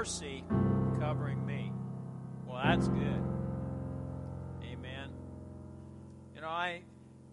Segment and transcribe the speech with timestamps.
[0.00, 0.42] mercy
[0.98, 1.70] covering me.
[2.46, 3.22] Well, that's good.
[4.62, 5.10] Amen.
[6.34, 6.80] You know, I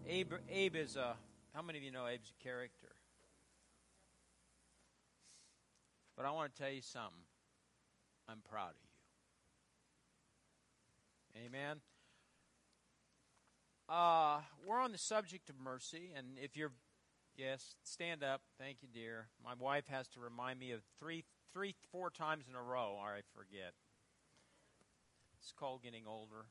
[0.06, 1.16] Abe, Abe is a.
[1.54, 2.90] How many of you know Abe's character?
[6.14, 7.24] But I want to tell you something.
[8.28, 8.76] I'm proud of
[11.40, 11.46] you.
[11.46, 11.80] Amen.
[13.88, 16.72] Uh, we're on the subject of mercy, and if you're,
[17.34, 18.42] yes, stand up.
[18.58, 19.28] Thank you, dear.
[19.42, 23.08] My wife has to remind me of three, three, four times in a row, or
[23.08, 23.74] I forget.
[25.40, 26.46] It's called getting older.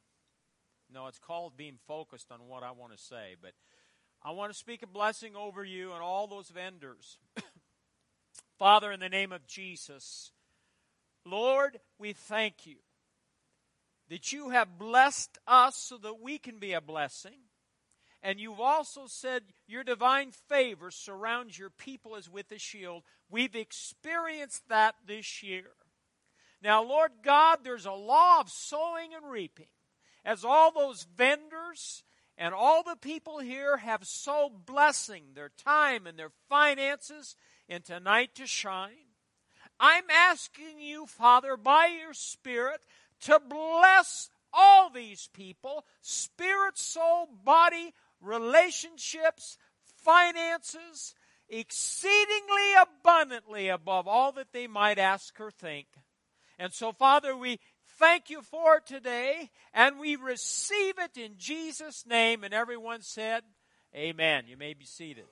[0.93, 3.35] No, it's called being focused on what I want to say.
[3.41, 3.51] But
[4.23, 7.17] I want to speak a blessing over you and all those vendors.
[8.57, 10.31] Father, in the name of Jesus,
[11.25, 12.77] Lord, we thank you
[14.09, 17.39] that you have blessed us so that we can be a blessing.
[18.23, 23.03] And you've also said your divine favor surrounds your people as with a shield.
[23.29, 25.67] We've experienced that this year.
[26.61, 29.67] Now, Lord God, there's a law of sowing and reaping.
[30.25, 32.03] As all those vendors
[32.37, 37.35] and all the people here have sowed blessing, their time and their finances
[37.67, 39.07] into night to shine,
[39.79, 42.81] I'm asking you, Father, by your Spirit,
[43.21, 49.57] to bless all these people spirit, soul, body, relationships,
[50.07, 51.13] finances,
[51.49, 55.87] exceedingly abundantly above all that they might ask or think.
[56.57, 57.59] And so, Father, we
[57.99, 62.45] thank you for today, and we receive it in Jesus' name.
[62.45, 63.43] And everyone said,
[63.93, 64.45] Amen.
[64.47, 65.25] You may be seated.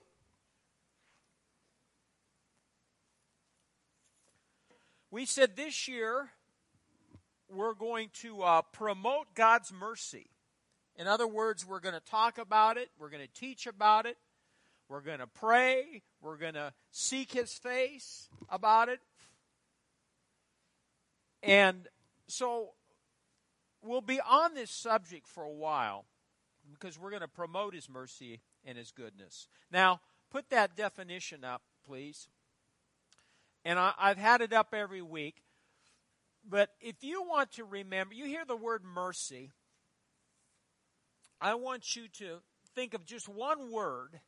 [5.09, 6.31] We said this year
[7.49, 10.27] we're going to uh, promote God's mercy.
[10.97, 14.17] In other words, we're going to talk about it, we're going to teach about it,
[14.89, 18.99] we're going to pray, we're going to seek His face about it.
[21.41, 21.87] And
[22.27, 22.71] so
[23.81, 26.05] we'll be on this subject for a while
[26.71, 29.47] because we're going to promote His mercy and His goodness.
[29.71, 30.01] Now,
[30.31, 32.27] put that definition up, please.
[33.63, 35.41] And I, have had it up every week.
[36.47, 39.51] But if you want to remember, you hear the word mercy.
[41.41, 42.37] I want you to
[42.75, 44.19] think of just one word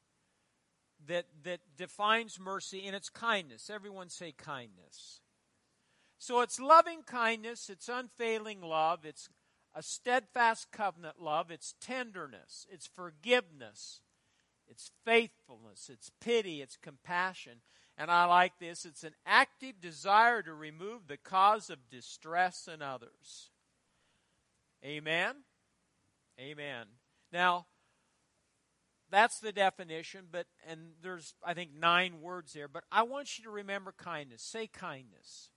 [1.07, 3.69] that, that defines mercy, and it's kindness.
[3.69, 5.22] Everyone say kindness.
[6.19, 9.29] So it's loving kindness, it's unfailing love, it's
[9.75, 14.01] a steadfast covenant love, it's tenderness, it's forgiveness,
[14.67, 17.62] it's faithfulness, it's pity, it's compassion.
[18.00, 22.81] And I like this it's an active desire to remove the cause of distress in
[22.81, 23.51] others.
[24.84, 25.35] Amen?
[26.40, 26.85] Amen.
[27.31, 27.66] Now,
[29.09, 33.45] that's the definition, but and there's I think nine words there, but I want you
[33.45, 34.41] to remember kindness.
[34.41, 35.50] Say kindness.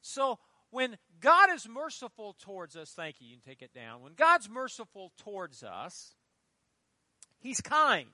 [0.00, 0.38] So
[0.70, 4.00] when God is merciful towards us, thank you, you can take it down.
[4.00, 6.14] When God's merciful towards us,
[7.38, 8.08] He's kind.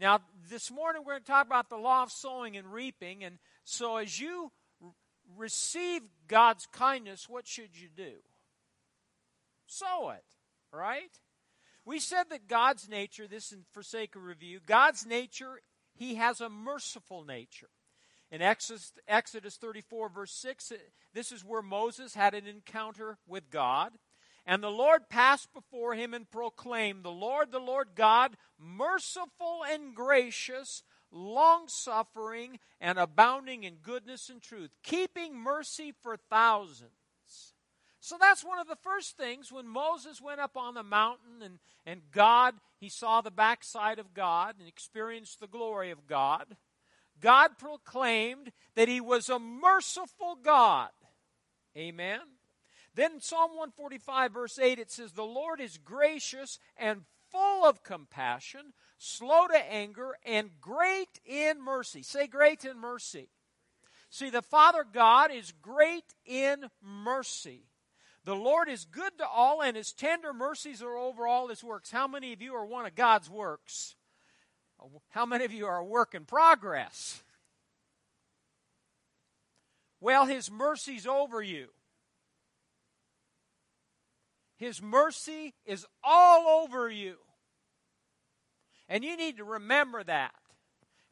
[0.00, 3.24] Now, this morning we're going to talk about the law of sowing and reaping.
[3.24, 4.52] And so, as you
[5.36, 8.12] receive God's kindness, what should you do?
[9.66, 10.24] Sow it,
[10.72, 11.10] right?
[11.88, 15.62] We said that God's nature, this in for sake of review, God's nature,
[15.94, 17.70] He has a merciful nature.
[18.30, 20.74] In Exodus, Exodus 34, verse 6,
[21.14, 23.92] this is where Moses had an encounter with God.
[24.44, 29.94] And the Lord passed before him and proclaimed, The Lord, the Lord God, merciful and
[29.94, 36.97] gracious, long suffering, and abounding in goodness and truth, keeping mercy for thousands.
[38.08, 41.58] So that's one of the first things when Moses went up on the mountain and,
[41.84, 46.56] and God, he saw the backside of God and experienced the glory of God.
[47.20, 50.88] God proclaimed that he was a merciful God.
[51.76, 52.20] Amen.
[52.94, 58.72] Then Psalm 145, verse 8, it says, The Lord is gracious and full of compassion,
[58.96, 62.00] slow to anger, and great in mercy.
[62.02, 63.28] Say, great in mercy.
[64.08, 67.67] See, the Father God is great in mercy.
[68.28, 71.90] The Lord is good to all, and his tender mercies are over all his works.
[71.90, 73.94] How many of you are one of God's works?
[75.08, 77.22] How many of you are a work in progress?
[79.98, 81.68] Well, his mercy's over you.
[84.58, 87.16] His mercy is all over you.
[88.90, 90.34] And you need to remember that.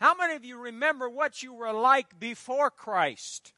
[0.02, 3.54] How many of you remember what you were like before Christ?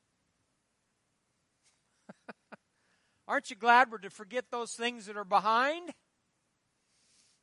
[3.28, 5.90] Aren't you glad we're to forget those things that are behind?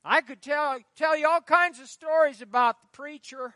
[0.03, 3.53] I could tell, tell you all kinds of stories about the preacher.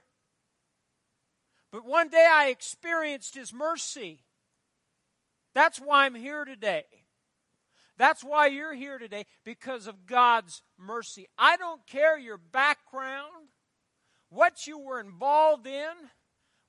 [1.71, 4.19] But one day I experienced his mercy.
[5.55, 6.83] That's why I'm here today.
[7.97, 11.27] That's why you're here today, because of God's mercy.
[11.37, 13.49] I don't care your background,
[14.29, 15.91] what you were involved in,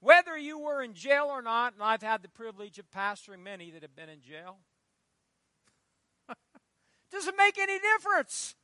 [0.01, 3.71] whether you were in jail or not, and I've had the privilege of pastoring many
[3.71, 4.57] that have been in jail.
[7.13, 8.55] Doesn't make any difference.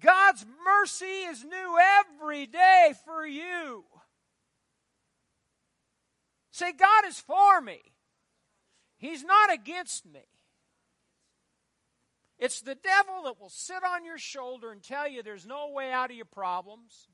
[0.00, 3.84] God's mercy is new every day for you.
[6.50, 7.80] Say, God is for me.
[8.96, 10.24] He's not against me.
[12.38, 15.90] It's the devil that will sit on your shoulder and tell you there's no way
[15.92, 17.08] out of your problems.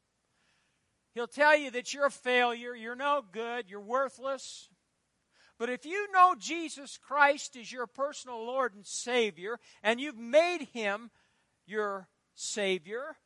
[1.14, 4.68] He'll tell you that you're a failure, you're no good, you're worthless.
[5.58, 10.68] But if you know Jesus Christ is your personal Lord and Savior, and you've made
[10.72, 11.10] him
[11.66, 13.16] your Savior,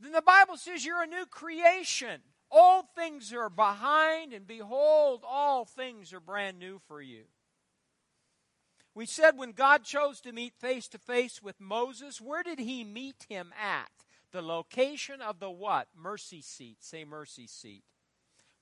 [0.00, 2.20] then the Bible says you're a new creation.
[2.50, 7.24] All things are behind, and behold, all things are brand new for you.
[8.94, 12.84] We said when God chose to meet face to face with Moses, where did he
[12.84, 13.90] meet him at?
[14.30, 15.88] The location of the what?
[15.96, 16.78] Mercy seat.
[16.80, 17.84] Say mercy seat.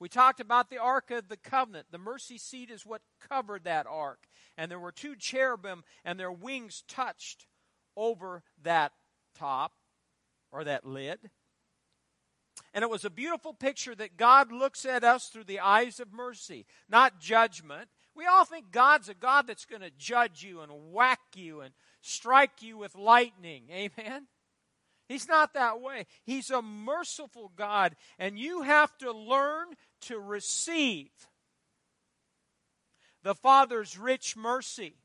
[0.02, 1.86] We talked about the Ark of the Covenant.
[1.92, 4.26] The mercy seat is what covered that ark.
[4.58, 7.46] And there were two cherubim, and their wings touched
[7.96, 8.90] over that
[9.38, 9.74] top
[10.50, 11.30] or that lid.
[12.74, 16.12] And it was a beautiful picture that God looks at us through the eyes of
[16.12, 17.88] mercy, not judgment.
[18.16, 21.72] We all think God's a God that's going to judge you and whack you and
[22.00, 23.66] strike you with lightning.
[23.70, 24.26] Amen?
[25.08, 26.06] He's not that way.
[26.24, 29.66] He's a merciful God, and you have to learn
[30.02, 31.10] to receive
[33.22, 34.96] the Father's rich mercy.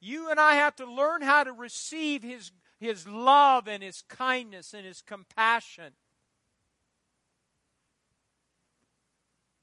[0.00, 4.74] You and I have to learn how to receive His, His love and His kindness
[4.74, 5.92] and His compassion.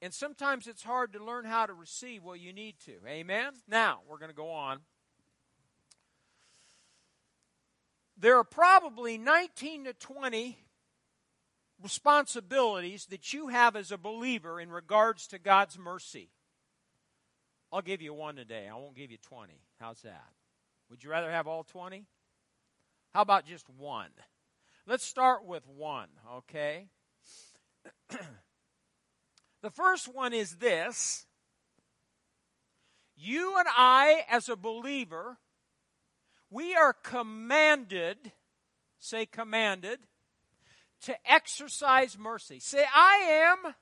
[0.00, 2.94] And sometimes it's hard to learn how to receive what you need to.
[3.06, 3.52] Amen?
[3.68, 4.80] Now, we're going to go on.
[8.22, 10.56] there are probably 19 to 20
[11.82, 16.30] responsibilities that you have as a believer in regards to God's mercy.
[17.72, 18.68] I'll give you one today.
[18.70, 19.54] I won't give you 20.
[19.80, 20.28] How's that?
[20.90, 22.04] Would you rather have all 20?
[23.14, 24.10] How about just one?
[24.86, 26.88] Let's start with one, okay?
[29.62, 31.26] the first one is this
[33.16, 35.38] You and I, as a believer,
[36.50, 38.32] we are commanded,
[38.98, 40.00] say commanded,
[41.02, 42.58] to exercise mercy.
[42.60, 43.74] Say, I am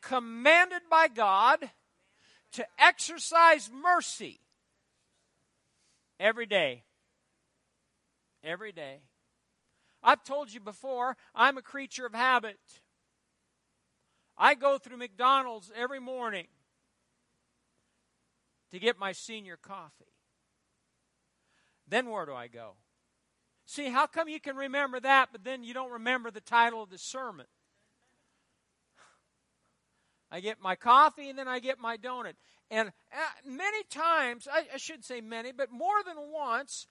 [0.00, 1.70] commanded by God
[2.52, 4.40] to exercise mercy
[6.20, 6.84] every day.
[8.44, 9.00] Every day.
[10.02, 12.58] I've told you before, I'm a creature of habit.
[14.36, 16.48] I go through McDonald's every morning
[18.72, 20.04] to get my senior coffee.
[21.86, 22.72] Then where do I go?
[23.66, 26.90] See, how come you can remember that, but then you don't remember the title of
[26.90, 27.46] the sermon?
[30.30, 32.34] I get my coffee and then I get my donut.
[32.70, 36.86] And uh, many times, I, I should say many, but more than once,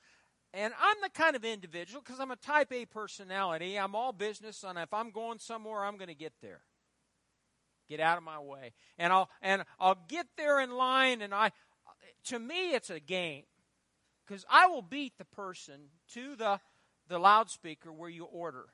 [0.53, 4.63] and I'm the kind of individual, because I'm a type A personality, I'm all business,
[4.63, 6.61] and if I'm going somewhere, I'm going to get there.
[7.89, 8.73] Get out of my way.
[8.97, 11.51] And I'll, and I'll get there in line, and I,
[12.25, 13.43] to me, it's a game
[14.25, 16.59] because I will beat the person to the,
[17.11, 18.65] the loudspeaker where you order.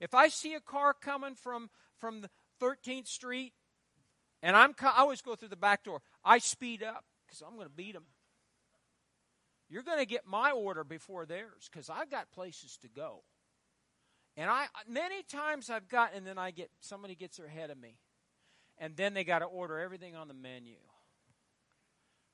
[0.00, 3.52] If I see a car coming from, from the 13th Street,
[4.42, 7.66] and I'm I always go through the back door, I speed up because I'm going
[7.68, 8.04] to beat them.
[9.68, 13.22] You're going to get my order before theirs because I've got places to go.
[14.36, 17.96] And I many times I've got, and then I get somebody gets ahead of me,
[18.78, 20.76] and then they got to order everything on the menu,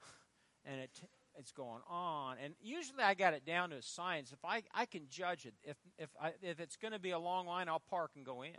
[0.65, 0.91] and it
[1.39, 2.37] it's going on.
[2.43, 4.33] And usually I got it down to a science.
[4.33, 7.19] If I, I can judge it, if, if, I, if it's going to be a
[7.19, 8.53] long line, I'll park and go in.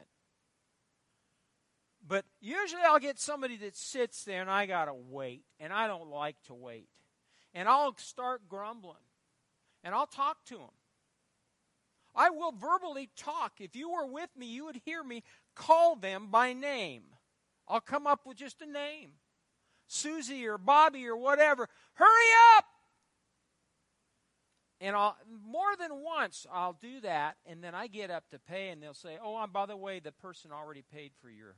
[2.05, 5.45] But usually I'll get somebody that sits there and I got to wait.
[5.59, 6.89] And I don't like to wait.
[7.53, 8.97] And I'll start grumbling.
[9.83, 10.71] And I'll talk to them.
[12.15, 13.53] I will verbally talk.
[13.59, 15.23] If you were with me, you would hear me
[15.55, 17.03] call them by name.
[17.67, 19.11] I'll come up with just a name.
[19.87, 22.65] Susie or Bobby or whatever, hurry up!
[24.81, 28.69] And I'll, more than once, I'll do that, and then I get up to pay,
[28.69, 31.55] and they'll say, Oh, by the way, the person already paid for your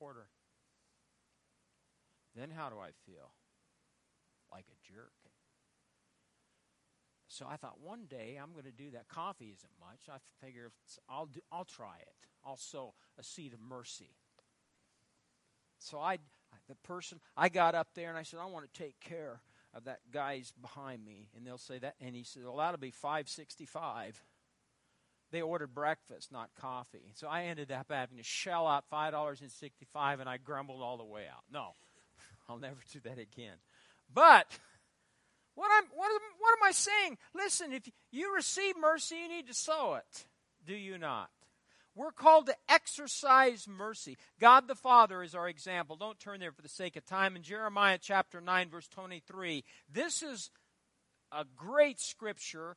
[0.00, 0.26] order.
[2.34, 3.32] Then how do I feel?
[4.50, 5.12] Like a jerk.
[7.28, 9.06] So I thought one day I'm going to do that.
[9.08, 10.12] Coffee isn't much.
[10.12, 10.72] I figure
[11.08, 12.26] I'll do, I'll try it.
[12.44, 12.56] I'll
[13.18, 14.10] a seed of mercy.
[15.78, 16.18] So I,
[16.68, 19.40] the person, I got up there and I said, I want to take care
[19.74, 21.28] of that guy's behind me.
[21.36, 21.94] And they'll say that.
[22.00, 24.22] And he said, well, that'll be 565
[25.30, 27.12] they ordered breakfast, not coffee.
[27.14, 31.22] So I ended up having to shell out $5.65 and I grumbled all the way
[31.30, 31.44] out.
[31.52, 31.74] No,
[32.48, 33.56] I'll never do that again.
[34.12, 34.46] But
[35.54, 37.18] what, I'm, what, am, what am I saying?
[37.34, 40.26] Listen, if you receive mercy, you need to sow it.
[40.66, 41.30] Do you not?
[41.94, 44.16] We're called to exercise mercy.
[44.38, 45.96] God the Father is our example.
[45.96, 47.36] Don't turn there for the sake of time.
[47.36, 50.50] In Jeremiah chapter 9, verse 23, this is
[51.32, 52.76] a great scripture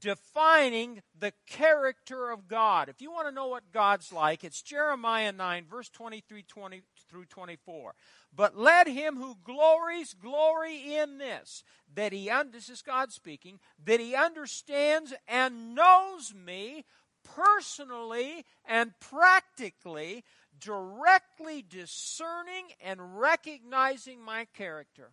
[0.00, 2.88] defining the character of God.
[2.88, 7.24] If you want to know what God's like, it's Jeremiah 9, verse 23 20 through
[7.26, 7.94] 24.
[8.34, 11.64] But let him who glories glory in this,
[11.94, 16.84] that he, this is God speaking, that he understands and knows me
[17.22, 20.24] personally and practically,
[20.58, 25.10] directly discerning and recognizing my character.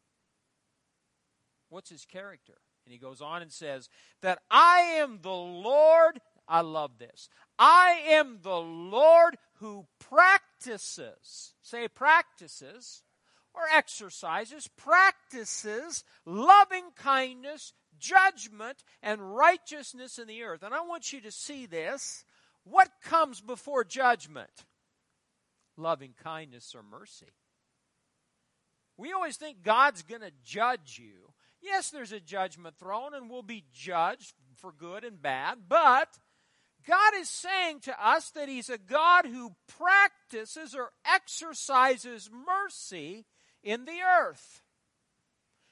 [1.69, 2.57] What's his character?
[2.85, 3.89] And he goes on and says,
[4.21, 6.21] That I am the Lord.
[6.47, 7.27] I love this.
[7.59, 13.03] I am the Lord who practices, say practices,
[13.53, 20.63] or exercises, practices loving kindness, judgment, and righteousness in the earth.
[20.63, 22.23] And I want you to see this.
[22.63, 24.49] What comes before judgment?
[25.77, 27.31] Loving kindness or mercy.
[28.97, 31.33] We always think God's going to judge you.
[31.61, 36.17] Yes, there's a judgment throne and we'll be judged for good and bad, but
[36.87, 43.25] God is saying to us that He's a God who practices or exercises mercy
[43.63, 44.61] in the earth.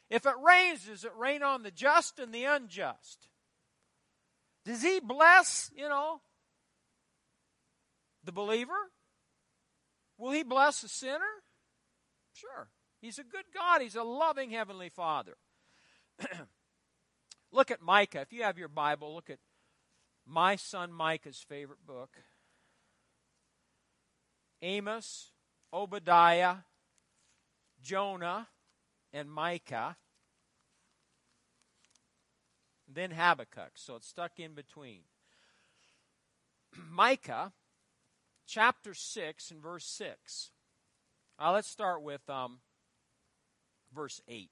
[0.09, 3.27] If it rains, does it rain on the just and the unjust?
[4.65, 6.21] Does He bless, you know,
[8.24, 8.91] the believer?
[10.17, 11.19] Will He bless the sinner?
[12.33, 12.69] Sure.
[13.01, 15.38] He's a good God, He's a loving Heavenly Father.
[17.51, 18.21] look at Micah.
[18.21, 19.39] If you have your Bible, look at
[20.25, 22.09] my son Micah's favorite book
[24.62, 25.31] Amos,
[25.71, 26.57] Obadiah,
[27.81, 28.47] Jonah,
[29.15, 29.95] and Micah.
[32.88, 33.72] Then Habakkuk.
[33.75, 35.01] So it's stuck in between.
[36.91, 37.53] Micah
[38.45, 40.51] chapter 6 and verse 6.
[41.39, 42.60] Uh, let's start with um,
[43.93, 44.50] verse 8.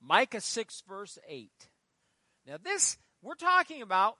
[0.00, 1.50] Micah 6, verse 8.
[2.46, 4.16] Now, this, we're talking about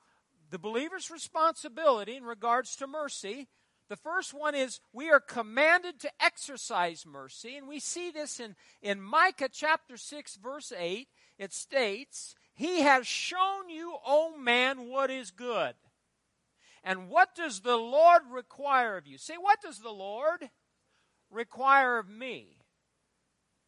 [0.51, 3.49] the believer's responsibility in regards to mercy.
[3.91, 8.55] The first one is we are commanded to exercise mercy, and we see this in,
[8.81, 11.09] in Micah chapter 6, verse 8.
[11.39, 15.75] It states, He has shown you, O man, what is good.
[16.85, 19.19] And what does the Lord require of you?
[19.19, 20.49] Say, what does the Lord
[21.29, 22.59] require of me?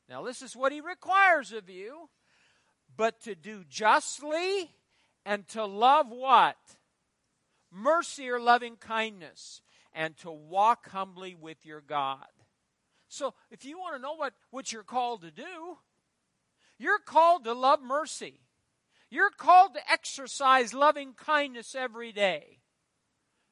[0.08, 2.08] Now, this is what he requires of you,
[2.96, 4.70] but to do justly
[5.26, 6.56] and to love what?
[7.72, 9.62] Mercy or loving kindness,
[9.94, 12.26] and to walk humbly with your God.
[13.08, 15.78] So, if you want to know what, what you're called to do,
[16.78, 18.40] you're called to love mercy.
[19.10, 22.60] You're called to exercise loving kindness every day.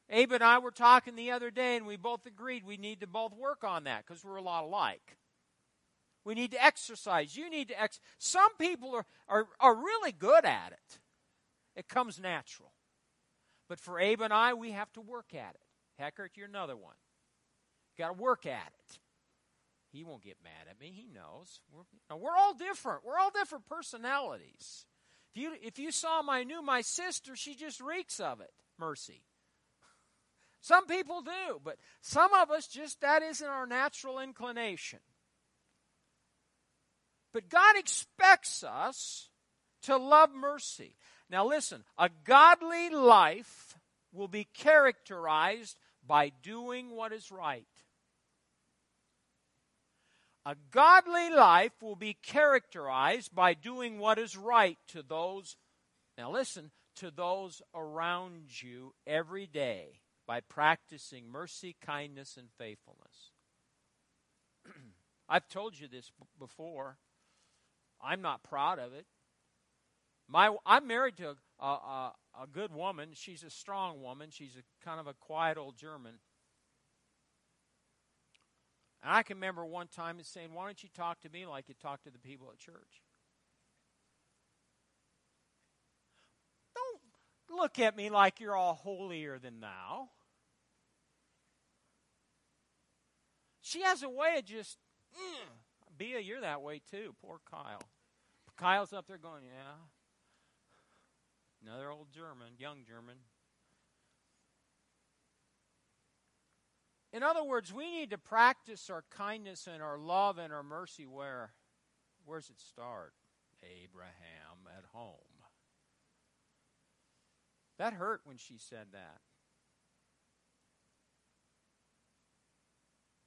[0.08, 3.06] Abe and I were talking the other day, and we both agreed we need to
[3.06, 5.18] both work on that because we're a lot alike.
[6.24, 7.36] We need to exercise.
[7.36, 8.00] You need to ex.
[8.18, 10.98] Some people are, are, are really good at it.
[11.76, 12.72] It comes natural.
[13.68, 15.69] But for Abe and I, we have to work at it.
[16.00, 16.94] Heckert, you're another one.
[17.98, 18.98] Got to work at it.
[19.92, 20.92] He won't get mad at me.
[20.94, 21.60] He knows.
[21.72, 23.04] We're, we're all different.
[23.04, 24.86] We're all different personalities.
[25.34, 28.52] If you, if you saw my new my sister, she just reeks of it.
[28.78, 29.22] Mercy.
[30.60, 35.00] Some people do, but some of us just that isn't our natural inclination.
[37.32, 39.28] But God expects us
[39.82, 40.96] to love mercy.
[41.30, 43.78] Now, listen, a godly life
[44.12, 45.78] will be characterized
[46.10, 47.68] by doing what is right.
[50.44, 55.56] A godly life will be characterized by doing what is right to those,
[56.18, 63.30] now listen, to those around you every day by practicing mercy, kindness, and faithfulness.
[65.28, 66.96] I've told you this b- before.
[68.02, 69.06] I'm not proud of it.
[70.26, 73.10] My, I'm married to a, a, a good woman.
[73.14, 74.30] She's a strong woman.
[74.30, 76.14] She's a kind of a quiet old German.
[79.02, 81.74] And I can remember one time saying, Why don't you talk to me like you
[81.80, 83.02] talk to the people at church?
[86.74, 90.08] Don't look at me like you're all holier than thou.
[93.60, 94.78] She has a way of just,
[95.14, 95.48] mm.
[95.96, 97.14] Bea, you're that way too.
[97.22, 97.82] Poor Kyle.
[98.56, 99.76] Kyle's up there going, yeah.
[101.62, 103.16] Another old German, young German.
[107.12, 111.06] In other words, we need to practice our kindness and our love and our mercy
[111.06, 111.52] where?
[112.24, 113.14] Where's it start?
[113.62, 115.14] Abraham at home.
[117.78, 119.20] That hurt when she said that.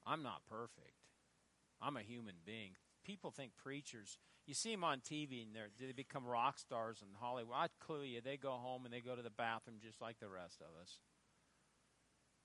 [0.06, 1.08] I'm not perfect.
[1.82, 2.72] I'm a human being.
[3.04, 7.56] People think preachers, you see them on TV and they become rock stars in Hollywood.
[7.56, 10.30] I clue you, they go home and they go to the bathroom just like the
[10.30, 11.00] rest of us.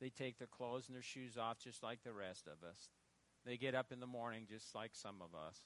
[0.01, 2.91] They take their clothes and their shoes off just like the rest of us.
[3.45, 5.59] They get up in the morning just like some of us.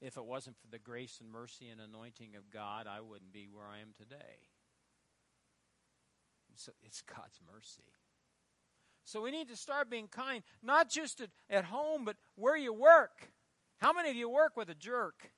[0.00, 3.48] If it wasn't for the grace and mercy and anointing of God, I wouldn't be
[3.52, 4.46] where I am today.
[6.54, 7.92] So it's God's mercy.
[9.04, 12.72] So we need to start being kind, not just at, at home, but where you
[12.72, 13.30] work.
[13.78, 15.30] How many of you work with a jerk?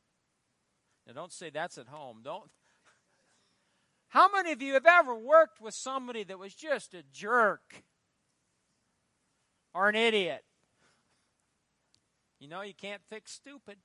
[1.07, 2.21] Now, don't say that's at home.
[2.23, 2.45] Don't.
[4.09, 7.85] How many of you have ever worked with somebody that was just a jerk
[9.75, 10.45] or an idiot?
[12.39, 13.77] You know, you can't fix stupid.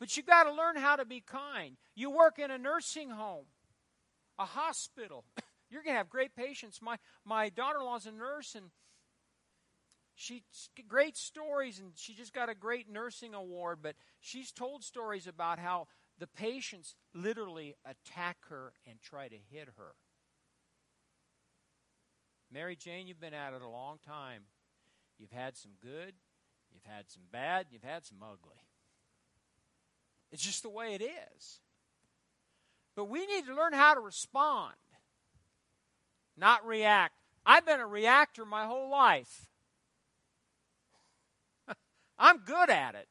[0.00, 1.76] But you got to learn how to be kind.
[1.94, 3.44] You work in a nursing home,
[4.38, 5.24] a hospital.
[5.70, 6.80] You're going to have great patients.
[6.82, 8.70] My my daughter-in-law's a nurse and
[10.22, 10.42] she's
[10.88, 15.58] great stories and she just got a great nursing award, but she's told stories about
[15.58, 15.88] how
[16.18, 19.94] the patients literally attack her and try to hit her.
[22.52, 24.42] Mary Jane, you've been at it a long time.
[25.18, 26.14] You've had some good,
[26.72, 28.62] you've had some bad, you've had some ugly.
[30.30, 31.60] It's just the way it is.
[32.94, 34.74] But we need to learn how to respond,
[36.36, 37.14] not react.
[37.44, 39.48] I've been a reactor my whole life.
[42.22, 43.08] I'm good at it.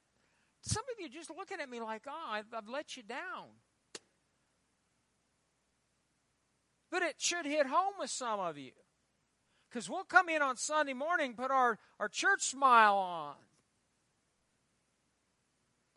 [0.62, 3.50] Some of you are just looking at me like, oh, I've, I've let you down.
[6.90, 8.72] But it should hit home with some of you.
[9.70, 13.36] Because we'll come in on Sunday morning, put our, our church smile on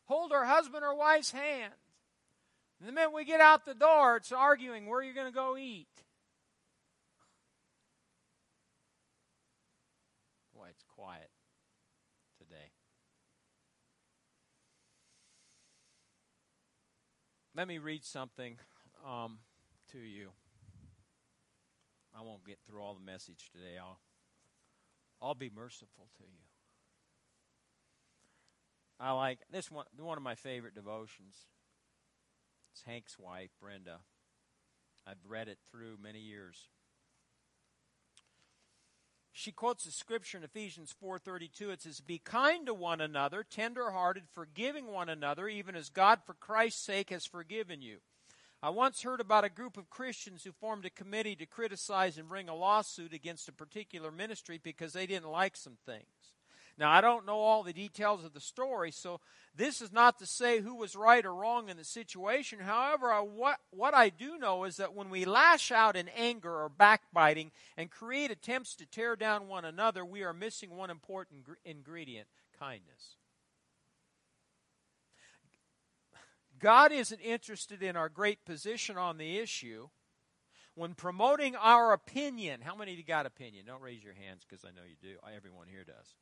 [0.07, 1.73] hold our husband or wife's hand.
[2.79, 5.57] And the minute we get out the door, it's arguing where you're going to go
[5.57, 5.87] eat.
[10.55, 11.31] Boy, it's quiet
[12.39, 12.73] today.
[17.57, 18.57] Let me read something
[19.07, 19.39] um,
[19.93, 20.31] to you.
[22.17, 23.79] I won't get through all the message today.
[23.81, 24.01] I'll,
[25.23, 26.41] I'll be merciful to you.
[28.99, 29.87] I like this one.
[29.97, 31.47] One of my favorite devotions.
[32.73, 33.99] It's Hank's wife, Brenda.
[35.07, 36.69] I've read it through many years.
[39.37, 41.71] She quotes a scripture in Ephesians 4:32.
[41.73, 46.35] It says, "Be kind to one another, tender-hearted, forgiving one another, even as God for
[46.35, 48.01] Christ's sake has forgiven you."
[48.63, 52.29] I once heard about a group of Christians who formed a committee to criticize and
[52.29, 56.14] bring a lawsuit against a particular ministry because they didn't like some things.
[56.77, 59.21] Now, I don't know all the details of the story, so
[59.57, 62.59] this is not to say who was right or wrong in the situation.
[62.59, 66.53] However, I, what, what I do know is that when we lash out in anger
[66.53, 71.45] or backbiting and create attempts to tear down one another, we are missing one important
[71.45, 72.27] gr- ingredient
[72.59, 73.17] kindness.
[76.59, 79.89] God isn't interested in our great position on the issue.
[80.75, 83.67] When promoting our opinion, how many of you got opinion?
[83.67, 85.17] Don't raise your hands because I know you do.
[85.37, 86.15] Everyone here does.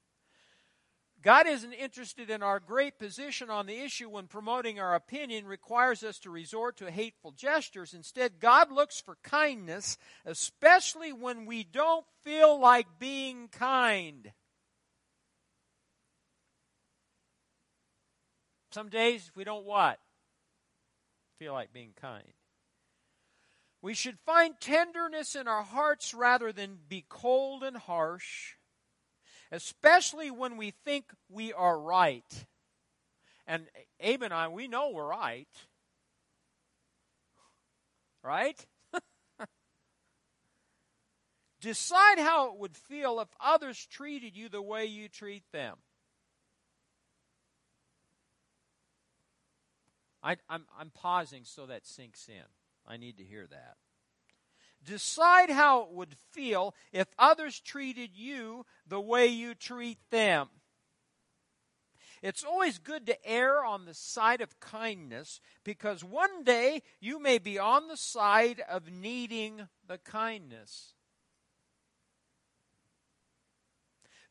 [1.23, 6.03] God isn't interested in our great position on the issue when promoting our opinion requires
[6.03, 7.95] us to resort to hateful gestures.
[7.95, 14.33] Instead, God looks for kindness, especially when we don't feel like being kind.
[18.73, 20.01] Some days we don't what?
[21.39, 22.33] Feel like being kind.
[23.81, 28.55] We should find tenderness in our hearts rather than be cold and harsh
[29.53, 32.47] especially when we think we are right.
[33.47, 33.67] And
[34.01, 35.47] Abe and I, we know we're right.
[38.25, 38.65] Right?
[41.61, 45.77] Decide how it would feel if others treated you the way you treat them.
[50.25, 52.45] I, am pausing so that sinks in.
[52.87, 53.77] I need to hear that.
[54.85, 60.49] Decide how it would feel if others treated you the way you treat them.
[62.23, 67.39] It's always good to err on the side of kindness because one day you may
[67.39, 70.95] be on the side of needing the kindness.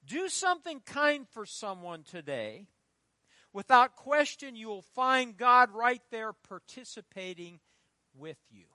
[0.06, 2.68] Do something kind for someone today.
[3.54, 7.60] Without question, you will find God right there participating
[8.18, 8.66] with you.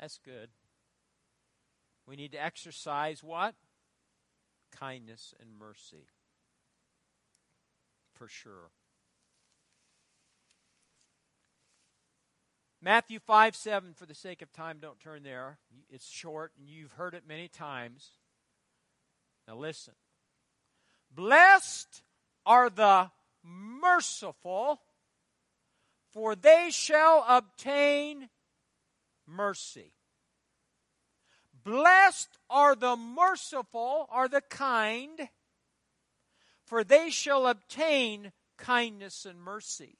[0.00, 0.50] That's good.
[2.06, 3.54] We need to exercise what?
[4.74, 6.06] Kindness and mercy.
[8.14, 8.70] For sure.
[12.80, 15.58] Matthew 5 7, for the sake of time, don't turn there.
[15.90, 18.10] It's short and you've heard it many times.
[19.48, 19.94] Now listen.
[21.10, 22.02] Blessed
[22.46, 23.10] are the
[23.42, 24.80] merciful,
[26.12, 28.28] for they shall obtain
[29.28, 29.92] mercy.
[31.52, 35.28] Blessed are the merciful, are the kind,
[36.64, 39.98] for they shall obtain kindness and mercy.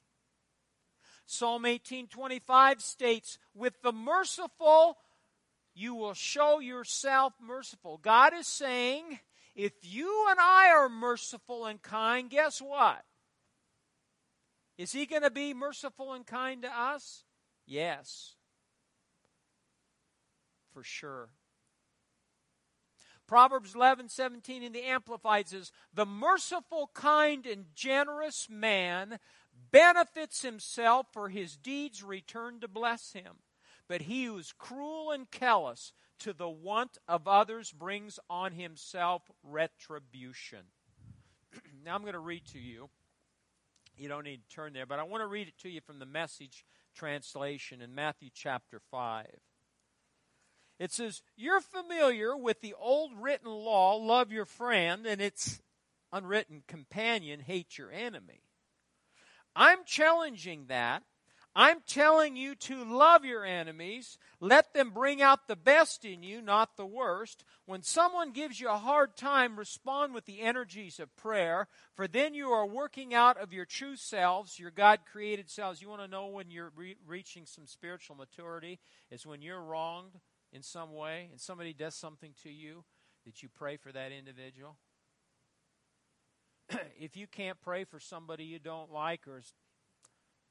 [1.25, 4.99] Psalm 18:25 states, "With the merciful
[5.73, 9.19] you will show yourself merciful." God is saying,
[9.59, 13.03] if you and I are merciful and kind, guess what?
[14.77, 17.25] Is he going to be merciful and kind to us?
[17.65, 18.37] Yes.
[20.73, 21.29] For sure.
[23.27, 29.19] Proverbs 11, 17 in the Amplified says, The merciful, kind, and generous man
[29.71, 33.35] benefits himself, for his deeds return to bless him.
[33.87, 39.23] But he who is cruel and callous to the want of others brings on himself
[39.43, 40.65] retribution.
[41.85, 42.89] now I'm going to read to you.
[43.95, 45.99] You don't need to turn there, but I want to read it to you from
[45.99, 49.27] the message translation in Matthew chapter 5.
[50.79, 55.61] It says, You're familiar with the old written law, love your friend, and its
[56.11, 58.41] unwritten companion, hate your enemy.
[59.55, 61.03] I'm challenging that.
[61.55, 64.17] I'm telling you to love your enemies.
[64.39, 67.43] Let them bring out the best in you, not the worst.
[67.65, 72.33] When someone gives you a hard time, respond with the energies of prayer, for then
[72.33, 75.81] you are working out of your true selves, your God created selves.
[75.81, 78.79] You want to know when you're re- reaching some spiritual maturity?
[79.11, 80.19] Is when you're wronged
[80.51, 82.83] in some way and somebody does something to you
[83.25, 84.77] that you pray for that individual.
[86.99, 89.53] if you can't pray for somebody you don't like or has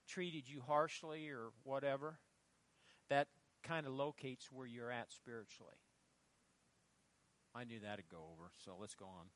[0.08, 2.18] treated you harshly or whatever,
[3.08, 3.28] that
[3.62, 5.76] kind of locates where you're at spiritually.
[7.54, 9.26] I knew that'd go over, so let's go on.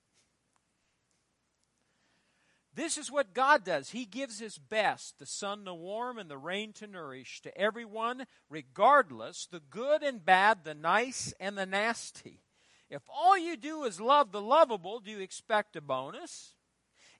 [2.74, 3.90] This is what God does.
[3.90, 8.26] He gives His best, the sun to warm and the rain to nourish, to everyone,
[8.48, 12.40] regardless, the good and bad, the nice and the nasty.
[12.88, 16.54] If all you do is love the lovable, do you expect a bonus?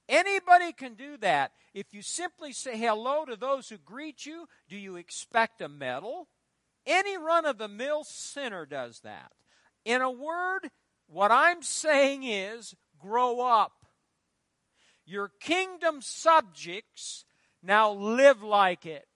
[0.09, 1.53] Anybody can do that.
[1.75, 6.29] If you simply say hello to those who greet you, do you expect a medal?
[6.87, 9.33] Any run of the mill sinner does that.
[9.85, 10.71] In a word,
[11.07, 13.82] what I'm saying is grow up.
[15.05, 17.25] Your kingdom subjects
[17.63, 19.07] now live like it.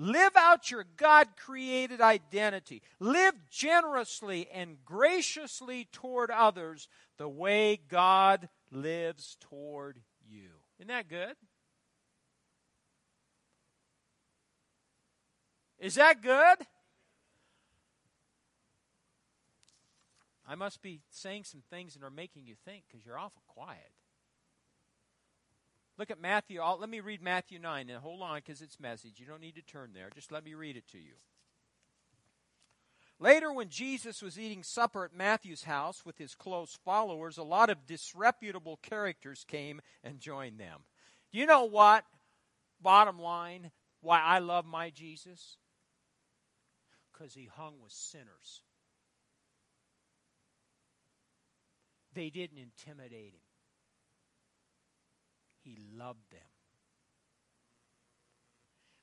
[0.00, 2.82] Live out your God created identity.
[3.00, 10.50] Live generously and graciously toward others the way God lives toward you.
[10.78, 11.34] Isn't that good?
[15.80, 16.58] Is that good?
[20.48, 23.92] I must be saying some things that are making you think because you're awful quiet.
[25.98, 26.60] Look at Matthew.
[26.60, 27.90] I'll, let me read Matthew 9.
[27.90, 29.18] And hold on because it's message.
[29.18, 30.08] You don't need to turn there.
[30.14, 31.14] Just let me read it to you.
[33.20, 37.68] Later, when Jesus was eating supper at Matthew's house with his close followers, a lot
[37.68, 40.82] of disreputable characters came and joined them.
[41.32, 42.04] Do you know what?
[42.80, 45.56] Bottom line, why I love my Jesus?
[47.12, 48.62] Because he hung with sinners.
[52.18, 53.46] They didn't intimidate him,
[55.62, 56.40] he loved them.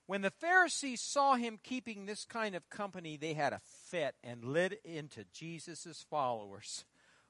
[0.05, 4.43] When the Pharisees saw him keeping this kind of company, they had a fit and
[4.43, 6.83] lit into Jesus' followers.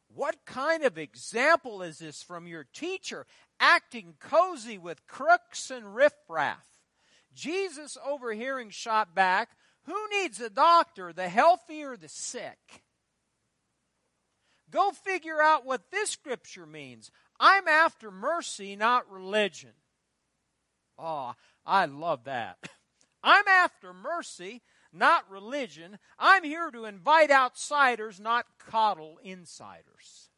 [0.07, 3.27] What kind of example is this from your teacher,
[3.59, 6.65] acting cozy with crooks and riffraff?
[7.35, 9.49] Jesus, overhearing, shot back,
[9.83, 12.84] Who needs a doctor, the healthy or the sick?
[14.75, 17.09] Go figure out what this scripture means.
[17.39, 19.71] I'm after mercy, not religion.
[20.99, 21.33] Oh,
[21.65, 22.57] I love that.
[23.23, 25.97] I'm after mercy, not religion.
[26.19, 30.29] I'm here to invite outsiders, not coddle insiders.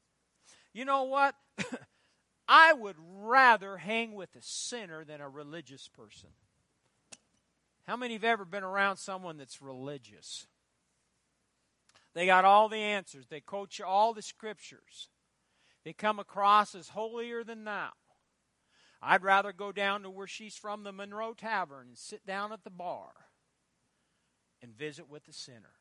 [0.71, 1.34] You know what?
[2.47, 6.30] I would rather hang with a sinner than a religious person.
[7.88, 10.45] How many have ever been around someone that's religious?
[12.17, 13.27] They got all the answers.
[13.27, 15.10] They quote you all the scriptures.
[15.86, 17.91] They come across as holier than thou.
[19.03, 22.63] I'd rather go down to where she's from, the Monroe Tavern, and sit down at
[22.63, 23.12] the bar
[24.63, 25.75] and visit with the sinner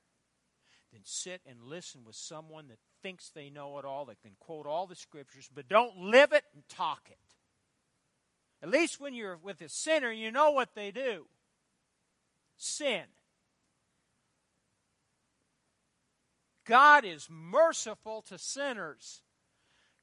[0.92, 4.66] than sit and listen with someone that thinks they know it all, that can quote
[4.66, 7.16] all the scriptures, but don't live it and talk it.
[8.62, 11.28] At least when you're with a sinner, you know what they do
[12.58, 13.04] sin.
[16.66, 19.22] God is merciful to sinners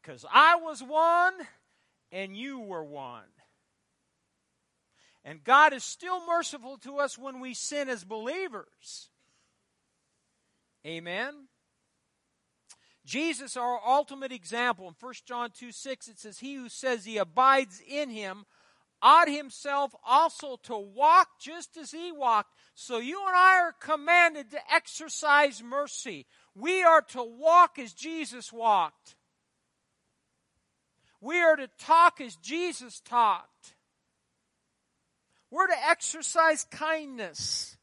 [0.02, 1.34] because I was one
[2.12, 3.23] and you were one.
[5.26, 9.10] And God is still merciful to us when we sin as believers.
[10.86, 11.34] Amen.
[13.06, 14.88] Jesus, our ultimate example.
[14.88, 18.45] In 1 John 2 6, it says, He who says he abides in him
[19.02, 22.54] ought himself also to walk just as he walked.
[22.73, 26.26] So you and I are commanded to exercise mercy.
[26.56, 29.16] We are to walk as Jesus walked.
[31.22, 33.74] We are to talk as Jesus talked.
[35.50, 37.78] We're to exercise kindness.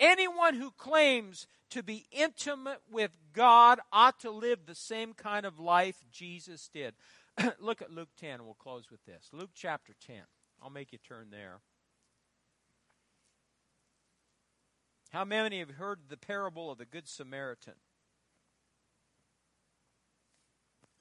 [0.00, 5.58] Anyone who claims to be intimate with God ought to live the same kind of
[5.58, 6.94] life Jesus did.
[7.60, 9.28] Look at Luke 10, we'll close with this.
[9.32, 10.16] Luke chapter 10.
[10.62, 11.60] I'll make you turn there.
[15.12, 17.74] How many have heard the parable of the Good Samaritan?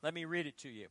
[0.04, 0.88] Let me read it to you.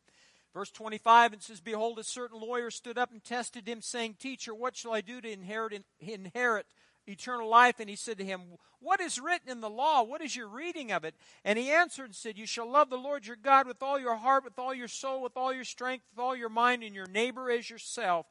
[0.55, 4.55] Verse 25, it says, Behold, a certain lawyer stood up and tested him, saying, Teacher,
[4.55, 6.67] what shall I do to inherit, inherit
[7.07, 7.79] eternal life?
[7.79, 8.41] And he said to him,
[8.81, 10.03] What is written in the law?
[10.03, 11.15] What is your reading of it?
[11.45, 14.17] And he answered and said, You shall love the Lord your God with all your
[14.17, 17.07] heart, with all your soul, with all your strength, with all your mind, and your
[17.07, 18.25] neighbor as yourself.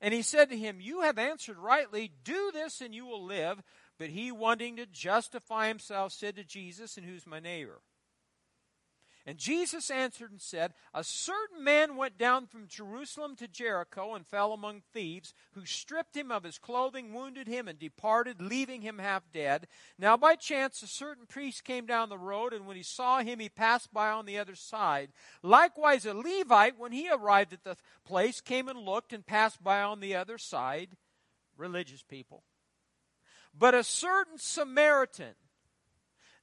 [0.00, 2.10] And he said to him, You have answered rightly.
[2.24, 3.62] Do this, and you will live.
[4.02, 7.82] But he, wanting to justify himself, said to Jesus, And who's my neighbor?
[9.24, 14.26] And Jesus answered and said, A certain man went down from Jerusalem to Jericho and
[14.26, 18.98] fell among thieves, who stripped him of his clothing, wounded him, and departed, leaving him
[18.98, 19.68] half dead.
[19.96, 23.38] Now by chance a certain priest came down the road, and when he saw him,
[23.38, 25.10] he passed by on the other side.
[25.44, 29.80] Likewise a Levite, when he arrived at the place, came and looked and passed by
[29.80, 30.96] on the other side.
[31.56, 32.42] Religious people.
[33.56, 35.34] But a certain Samaritan,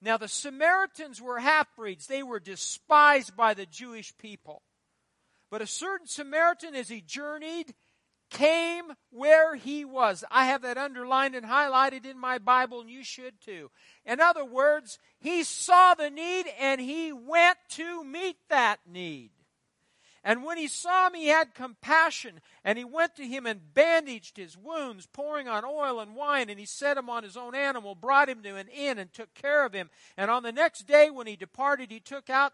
[0.01, 4.61] now, the Samaritans were half breeds, they were despised by the Jewish people.
[5.49, 7.73] But a certain Samaritan, as he journeyed,
[8.29, 10.23] came where he was.
[10.31, 13.71] I have that underlined and highlighted in my Bible, and you should too.
[14.05, 19.31] In other words, he saw the need and he went to meet that need.
[20.23, 24.37] And when he saw him, he had compassion, and he went to him and bandaged
[24.37, 27.95] his wounds, pouring on oil and wine, and he set him on his own animal,
[27.95, 29.89] brought him to an inn, and took care of him.
[30.17, 32.53] And on the next day, when he departed, he took out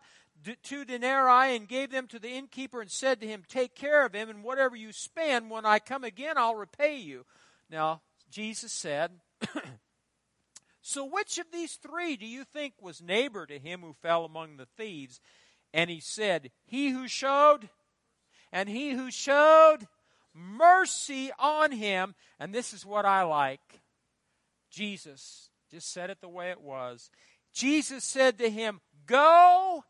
[0.64, 4.14] two denarii and gave them to the innkeeper and said to him, Take care of
[4.14, 7.26] him, and whatever you spend, when I come again, I'll repay you.
[7.70, 9.12] Now, Jesus said,
[10.88, 14.58] So which of these three do you think was neighbor to him who fell among
[14.58, 15.20] the thieves?
[15.76, 17.70] And he said, He who showed,
[18.54, 19.80] and he who showed
[20.34, 22.16] mercy on him.
[22.40, 23.82] And this is what I like.
[24.72, 27.12] Jesus just said it the way it was.
[27.54, 29.84] Jesus said to him, Go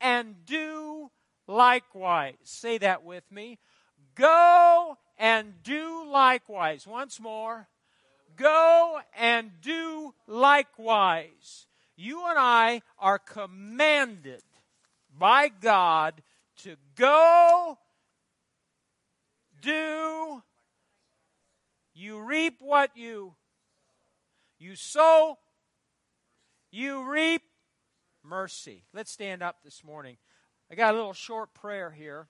[0.00, 1.10] and do
[1.48, 2.34] likewise.
[2.44, 3.58] Say that with me.
[4.14, 6.86] Go and do likewise.
[6.86, 7.66] Once more.
[8.36, 11.66] Go and do likewise.
[11.96, 14.42] You and I are commanded
[15.18, 16.22] by God
[16.58, 17.78] to go
[19.60, 20.42] do.
[21.94, 23.34] You reap what you
[24.58, 25.38] you sow
[26.74, 27.42] you reap
[28.24, 28.82] mercy.
[28.92, 30.16] Let's stand up this morning.
[30.70, 32.26] I got a little short prayer here.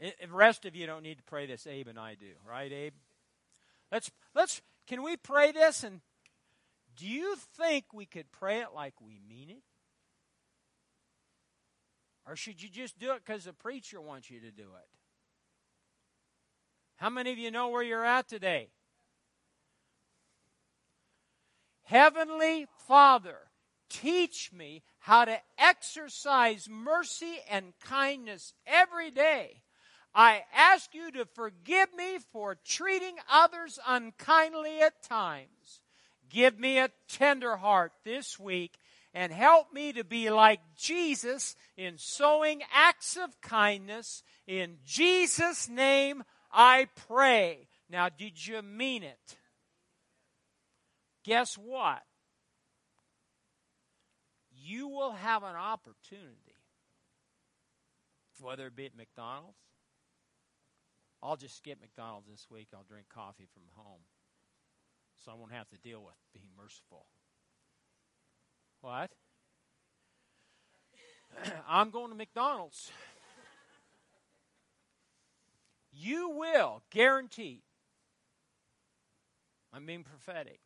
[0.00, 2.94] The rest of you don't need to pray this abe and i do right abe?
[3.92, 6.00] Let's let's can we pray this and
[6.96, 9.62] do you think we could pray it like we mean it?
[12.26, 14.88] Or should you just do it because the preacher wants you to do it?
[16.96, 18.68] How many of you know where you're at today?
[21.82, 23.36] Heavenly Father,
[23.90, 29.62] teach me how to exercise mercy and kindness every day.
[30.14, 35.80] I ask you to forgive me for treating others unkindly at times.
[36.34, 38.76] Give me a tender heart this week
[39.14, 44.22] and help me to be like Jesus in sowing acts of kindness.
[44.46, 47.68] In Jesus' name I pray.
[47.88, 49.36] Now, did you mean it?
[51.24, 52.02] Guess what?
[54.64, 56.56] you will have an opportunity,
[58.40, 59.58] whether it be at McDonald's.
[61.22, 62.68] I'll just skip McDonald's this week.
[62.74, 64.00] I'll drink coffee from home.
[65.24, 67.06] So I won't have to deal with being merciful.
[68.82, 69.10] What?
[71.68, 72.90] I'm going to McDonald's.
[75.92, 77.62] You will, guaranteed.
[79.72, 80.60] I'm being prophetic.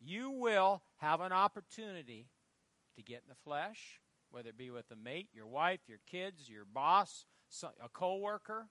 [0.00, 2.26] You will have an opportunity
[2.96, 4.00] to get in the flesh,
[4.32, 7.26] whether it be with a mate, your wife, your kids, your boss,
[7.62, 8.66] a coworker,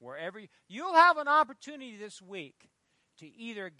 [0.00, 0.40] wherever.
[0.40, 2.70] You, you'll have an opportunity this week
[3.18, 3.72] to either,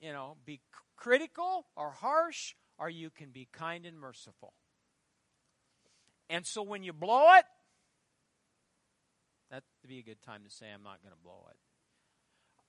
[0.00, 0.60] you know, be
[0.96, 4.52] critical or harsh, or you can be kind and merciful.
[6.30, 7.44] And so when you blow it,
[9.50, 11.56] that'd be a good time to say, I'm not going to blow it.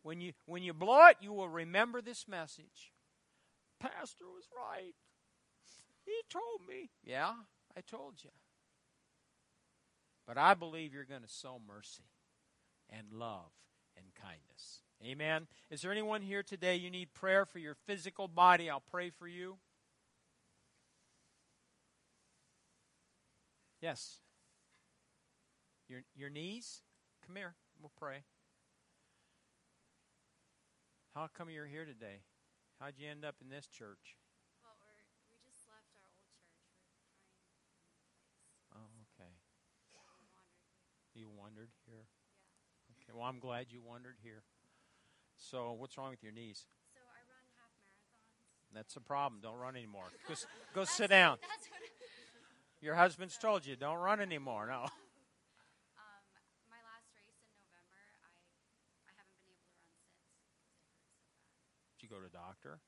[0.02, 2.94] When you, when you blow it, you will remember this message.
[3.80, 4.94] Pastor was right.
[6.06, 6.90] He told me.
[7.04, 7.34] Yeah,
[7.78, 8.32] I told you.
[10.26, 12.04] But I believe you're going to sow mercy
[12.90, 13.52] and love
[13.98, 14.84] and kindness.
[15.06, 15.48] Amen.
[15.72, 18.70] Is there anyone here today you need prayer for your physical body?
[18.70, 19.58] I'll pray for you.
[23.82, 24.20] Yes.
[25.88, 26.82] Your your knees?
[27.26, 27.56] Come here.
[27.80, 28.24] We'll pray.
[31.16, 32.28] How come you're here today?
[32.80, 34.20] How'd you end up in this church?
[34.60, 35.00] Well, we
[35.48, 36.60] just left our old church.
[38.76, 39.32] Oh, We're trying new place.
[39.32, 39.32] Oh, okay.
[39.72, 40.52] So we wandered here.
[41.16, 42.04] You wandered here.
[42.04, 43.00] Yeah.
[43.00, 43.12] Okay.
[43.16, 44.44] Well, I'm glad you wandered here.
[45.40, 46.66] So, what's wrong with your knees?
[46.94, 48.76] So I run half marathons.
[48.76, 49.40] That's a problem.
[49.42, 50.12] Don't run anymore.
[50.28, 51.38] Go, s- go That's sit what- down.
[51.42, 51.80] That's what.
[52.82, 54.68] Your husband's told you don't run anymore.
[54.68, 54.88] No.
[56.00, 56.24] Um,
[56.72, 58.32] my last race in November, I
[59.08, 60.24] I haven't been able to run since.
[60.24, 60.72] 'cause it hurt so bad.
[61.96, 62.80] Did you go to a doctor?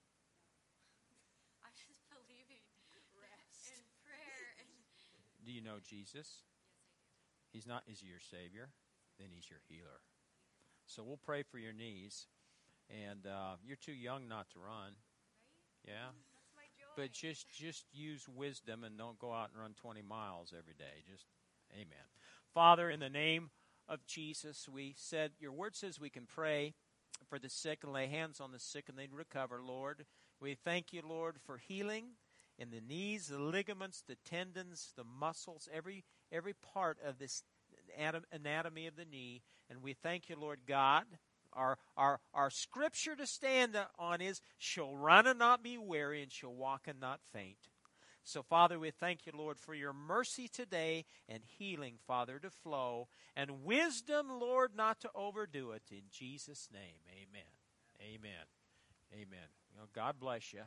[1.63, 4.67] I'm just believing in prayer and
[5.43, 6.47] Do you know Jesus?
[6.47, 7.11] yes, I do.
[7.51, 7.83] He's not.
[7.87, 8.71] Is he your savior?
[9.19, 9.99] Then he's your healer.
[10.87, 12.27] So we'll pray for your knees,
[13.09, 14.93] and uh, you're too young not to run.
[15.85, 16.11] Yeah.
[16.33, 17.01] That's my joy.
[17.01, 21.03] But just just use wisdom and don't go out and run 20 miles every day.
[21.09, 21.25] Just
[21.73, 22.05] amen.
[22.53, 23.49] Father, in the name
[23.87, 26.73] of Jesus, we said your word says we can pray
[27.29, 30.05] for the sick and lay hands on the sick and they'd recover, Lord.
[30.39, 32.05] We thank you, Lord, for healing
[32.57, 37.43] in the knees, the ligaments, the tendons, the muscles, every every part of this
[38.31, 39.41] anatomy of the knee.
[39.69, 41.05] And we thank you, Lord God.
[41.53, 46.31] Our, our, our scripture to stand on is, she'll run and not be weary, and
[46.31, 47.69] she'll walk and not faint.
[48.23, 53.07] So, Father, we thank you, Lord, for your mercy today and healing, Father, to flow,
[53.35, 55.83] and wisdom, Lord, not to overdo it.
[55.91, 57.41] In Jesus' name, amen.
[58.01, 58.45] Amen.
[59.13, 59.47] Amen.
[59.93, 60.61] God bless you.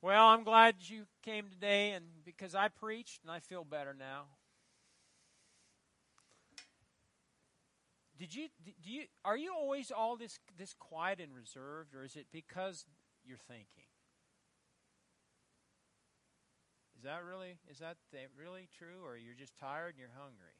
[0.00, 4.24] Well, I'm glad you came today, and because I preached, and I feel better now.
[8.18, 12.16] Did you do you are you always all this this quiet and reserved, or is
[12.16, 12.86] it because
[13.24, 13.90] you're thinking?
[16.96, 20.54] Is that really is that th- really true, or you're just tired and you're hungry?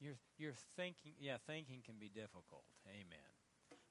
[0.00, 1.12] You're you're thinking.
[1.18, 2.64] Yeah, thinking can be difficult.
[2.88, 3.18] Amen.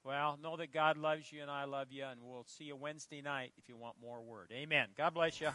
[0.05, 3.21] Well, know that God loves you and I love you, and we'll see you Wednesday
[3.21, 4.51] night if you want more word.
[4.53, 4.88] Amen.
[4.95, 5.49] God bless you.